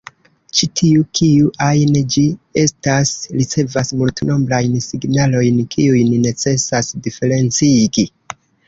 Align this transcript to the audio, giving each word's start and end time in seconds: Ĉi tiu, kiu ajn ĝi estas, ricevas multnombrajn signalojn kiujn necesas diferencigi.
Ĉi 0.59 0.67
tiu, 0.79 1.03
kiu 1.19 1.51
ajn 1.65 1.99
ĝi 2.15 2.23
estas, 2.63 3.13
ricevas 3.37 3.95
multnombrajn 4.01 4.83
signalojn 4.89 5.63
kiujn 5.77 6.19
necesas 6.29 6.95
diferencigi. 7.09 8.13